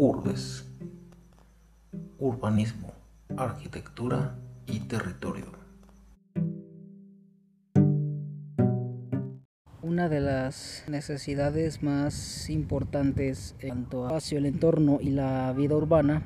[0.00, 0.64] Urbes,
[2.20, 2.92] urbanismo,
[3.36, 5.46] arquitectura y territorio.
[9.82, 15.74] Una de las necesidades más importantes en cuanto a espacio, el entorno y la vida
[15.74, 16.22] urbana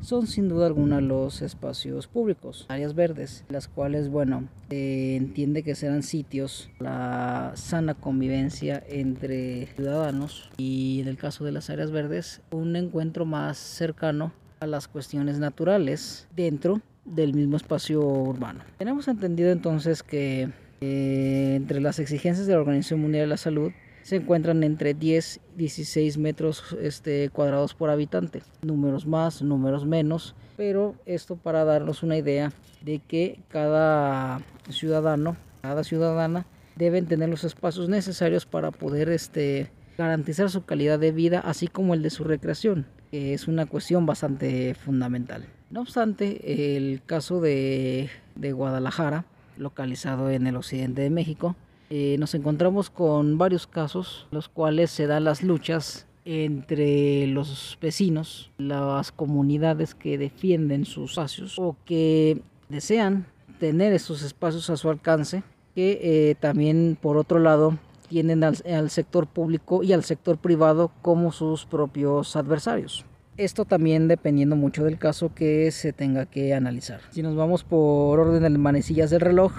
[0.00, 5.74] son sin duda alguna los espacios públicos, áreas verdes, las cuales, bueno, se entiende que
[5.74, 12.40] serán sitios la sana convivencia entre ciudadanos y en el caso de las áreas verdes,
[12.50, 18.60] un encuentro más cercano a las cuestiones naturales dentro del mismo espacio urbano.
[18.78, 23.72] Tenemos entendido entonces que eh, entre las exigencias de la Organización Mundial de la Salud
[24.08, 28.42] se encuentran entre 10 y 16 metros este, cuadrados por habitante.
[28.62, 32.50] Números más, números menos, pero esto para darnos una idea
[32.80, 34.40] de que cada
[34.70, 41.12] ciudadano, cada ciudadana deben tener los espacios necesarios para poder este, garantizar su calidad de
[41.12, 45.44] vida, así como el de su recreación, que es una cuestión bastante fundamental.
[45.68, 49.26] No obstante, el caso de, de Guadalajara,
[49.58, 51.56] localizado en el occidente de México,
[51.90, 58.50] eh, nos encontramos con varios casos, los cuales se dan las luchas entre los vecinos,
[58.58, 63.26] las comunidades que defienden sus espacios o que desean
[63.58, 65.42] tener esos espacios a su alcance,
[65.74, 67.78] que eh, también por otro lado
[68.10, 73.06] tienen al, al, sector público y al sector privado como sus propios adversarios.
[73.38, 77.00] Esto también dependiendo mucho del caso que se tenga que analizar.
[77.10, 79.52] Si nos vamos por orden de manecillas del reloj,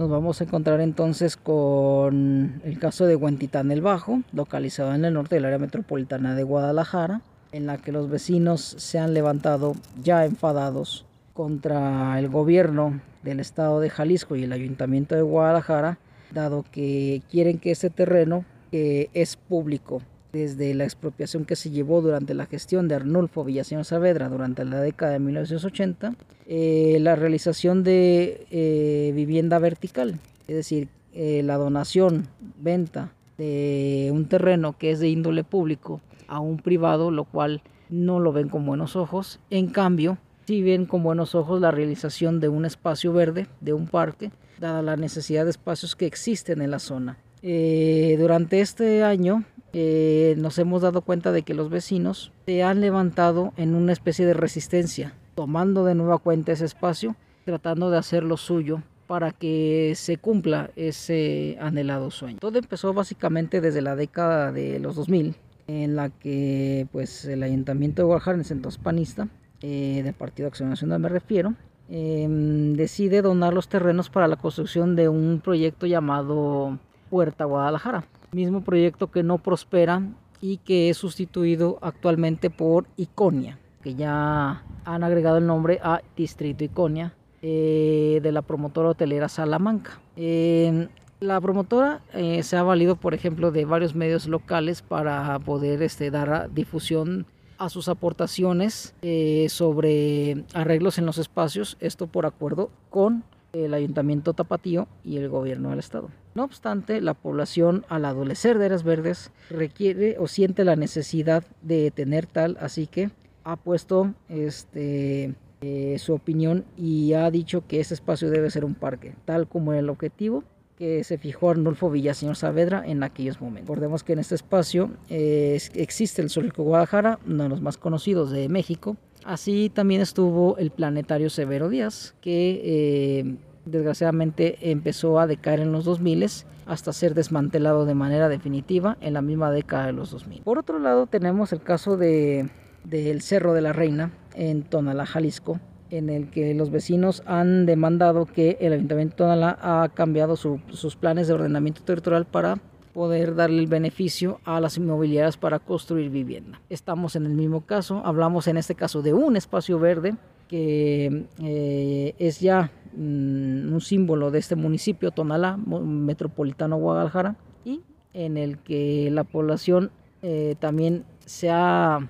[0.00, 5.12] nos vamos a encontrar entonces con el caso de Huentitán el Bajo, localizado en el
[5.12, 7.20] norte del área metropolitana de Guadalajara,
[7.52, 13.78] en la que los vecinos se han levantado ya enfadados contra el gobierno del estado
[13.78, 15.98] de Jalisco y el ayuntamiento de Guadalajara,
[16.32, 20.00] dado que quieren que ese terreno, es público,
[20.32, 24.80] desde la expropiación que se llevó durante la gestión de Arnulfo Villaseñor Saavedra durante la
[24.80, 26.14] década de 1980,
[26.46, 34.26] eh, la realización de eh, vivienda vertical, es decir, eh, la donación, venta de un
[34.26, 38.66] terreno que es de índole público a un privado, lo cual no lo ven con
[38.66, 39.40] buenos ojos.
[39.50, 43.88] En cambio, sí ven con buenos ojos la realización de un espacio verde, de un
[43.88, 44.30] parque,
[44.60, 47.16] dada la necesidad de espacios que existen en la zona.
[47.42, 53.52] durante este año eh, nos hemos dado cuenta de que los vecinos se han levantado
[53.56, 57.14] en una especie de resistencia, tomando de nueva cuenta ese espacio,
[57.44, 62.38] tratando de hacer lo suyo para que se cumpla ese anhelado sueño.
[62.40, 65.34] Todo empezó básicamente desde la década de los 2000,
[65.68, 69.28] en la que pues el Ayuntamiento de Guadalajara, en el centro panista,
[69.62, 71.54] eh, del Partido Acción Nacional me refiero,
[71.88, 76.78] em, decide donar los terrenos para la construcción de un proyecto llamado
[77.10, 80.02] Puerta Guadalajara mismo proyecto que no prospera
[80.40, 86.64] y que es sustituido actualmente por Iconia, que ya han agregado el nombre a Distrito
[86.64, 90.00] Iconia eh, de la promotora hotelera Salamanca.
[90.16, 96.10] la promotora eh, se ha valido, por ejemplo, de varios medios locales para poder este,
[96.10, 97.26] dar difusión
[97.58, 103.22] a sus aportaciones eh, sobre arreglos en los espacios, esto por acuerdo con
[103.52, 106.10] el Ayuntamiento Tapatío y el Gobierno del Estado.
[106.34, 111.90] No obstante, la población al adolecer de áreas verdes requiere o siente la necesidad de
[111.90, 113.10] tener tal, así que
[113.44, 118.74] ha puesto este, eh, su opinión y ha dicho que ese espacio debe ser un
[118.74, 120.44] parque, tal como el objetivo
[120.80, 123.68] que se fijó Arnulfo Villaseñor Saavedra en aquellos momentos.
[123.68, 128.30] Recordemos que en este espacio eh, existe el Zoológico Guadalajara, uno de los más conocidos
[128.30, 135.60] de México, Así también estuvo el planetario Severo Díaz, que eh, desgraciadamente empezó a decaer
[135.60, 136.26] en los 2000
[136.66, 140.42] hasta ser desmantelado de manera definitiva en la misma década de los 2000.
[140.42, 142.48] Por otro lado tenemos el caso de
[142.84, 145.60] del Cerro de la Reina en Tonalá, Jalisco,
[145.90, 150.96] en el que los vecinos han demandado que el Ayuntamiento de Tonalá ha cambiado sus
[150.96, 152.58] planes de ordenamiento territorial para
[152.92, 156.60] poder darle el beneficio a las inmobiliarias para construir vivienda.
[156.68, 160.16] Estamos en el mismo caso, hablamos en este caso de un espacio verde
[160.48, 167.82] que eh, es ya mm, un símbolo de este municipio, Tonalá, metropolitano Guadalajara, y
[168.12, 172.00] en el que la población eh, también se ha,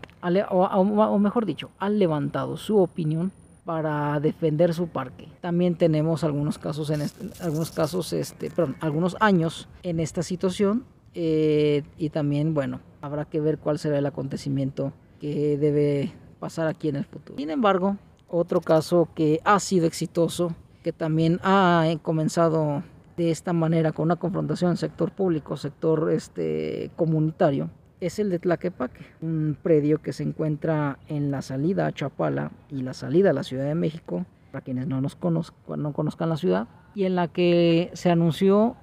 [0.51, 3.33] o mejor dicho, ha levantado su opinión
[3.71, 5.29] para defender su parque.
[5.41, 7.03] También tenemos algunos casos en
[7.41, 10.85] algunos casos este, perdón, algunos años en esta situación
[11.15, 16.89] eh, y también bueno habrá que ver cuál será el acontecimiento que debe pasar aquí
[16.89, 17.39] en el futuro.
[17.39, 17.97] Sin embargo,
[18.27, 20.53] otro caso que ha sido exitoso,
[20.83, 22.83] que también ha comenzado
[23.17, 29.05] de esta manera con una confrontación sector público, sector este comunitario, es el de Tlaquepaque,
[29.21, 33.43] un predio que se encuentra en la salida a Chapala y la salida a la
[33.43, 37.29] Ciudad de México, para quienes no, nos conozcan, no conozcan la ciudad, y en la
[37.29, 38.77] que se anunció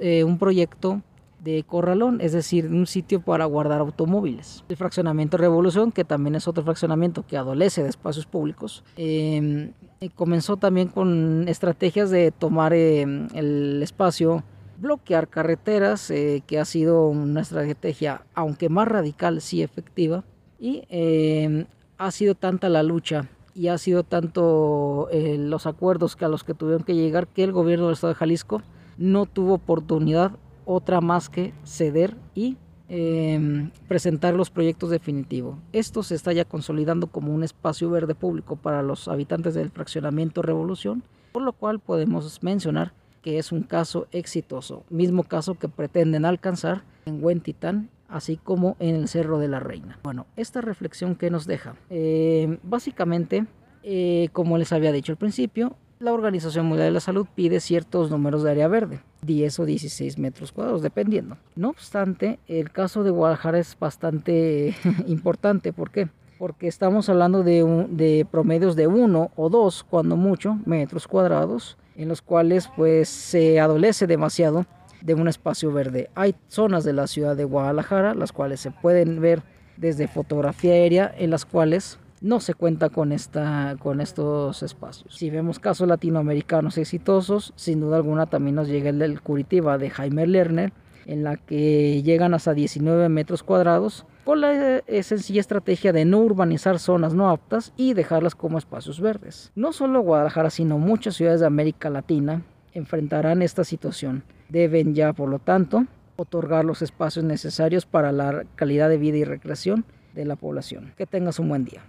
[0.00, 1.02] eh, un proyecto
[1.42, 4.64] de corralón, es decir, un sitio para guardar automóviles.
[4.68, 9.70] El fraccionamiento Revolución, que también es otro fraccionamiento que adolece de espacios públicos, eh,
[10.14, 14.42] comenzó también con estrategias de tomar em, el espacio,
[14.78, 20.24] bloquear carreteras, eh, que ha sido una estrategia, aunque más radical, sí efectiva,
[20.58, 21.66] y em,
[21.98, 26.44] ha sido tanta la lucha y ha sido tanto eh, los acuerdos que a los
[26.44, 28.62] que tuvieron que llegar que el gobierno del estado de Jalisco
[28.98, 30.32] no tuvo oportunidad
[30.64, 32.56] otra más que ceder y
[32.88, 35.56] em, presentar los proyectos definitivos.
[35.72, 40.42] Esto se está ya consolidando como un espacio verde público para los habitantes del fraccionamiento
[40.42, 41.02] Revolución,
[41.32, 42.92] por lo cual podemos mencionar
[43.26, 48.94] que es un caso exitoso, mismo caso que pretenden alcanzar en Huentitán, así como en
[48.94, 49.98] el Cerro de la Reina.
[50.04, 53.44] Bueno, esta reflexión que nos deja, em, básicamente,
[53.82, 58.12] eh, como les había dicho al principio, la Organización Mundial de la Salud pide ciertos
[58.12, 61.36] números de área verde, 10 o 16 metros cuadrados, dependiendo.
[61.56, 64.76] No obstante, el caso de Guadalajara es bastante
[65.08, 65.72] importante.
[65.72, 66.08] ¿Por qué?
[66.38, 72.20] Porque estamos hablando de, promedios de 1 o 2, cuando mucho, metros cuadrados, en los
[72.20, 74.66] cuales pues se adolece demasiado
[75.00, 76.10] de un espacio verde.
[76.14, 79.42] Hay zonas de la ciudad de Guadalajara, las cuales se pueden ver
[79.76, 85.14] desde fotografía aérea, en las cuales no se cuenta con, esta, con estos espacios.
[85.16, 89.90] Si vemos casos latinoamericanos exitosos, sin duda alguna también nos llega el del Curitiba de
[89.90, 90.72] Jaime Lerner,
[91.06, 96.18] en la que llegan hasta 19 metros cuadrados, con la eh, sencilla estrategia de no
[96.18, 99.52] urbanizar zonas no aptas y dejarlas como espacios verdes.
[99.54, 102.42] No solo Guadalajara, sino muchas ciudades de América Latina
[102.74, 104.24] enfrentarán esta situación.
[104.48, 105.86] Deben ya, por lo tanto,
[106.16, 110.92] otorgar los espacios necesarios para la calidad de vida y recreación de la población.
[110.96, 111.82] Que tengas un buen día.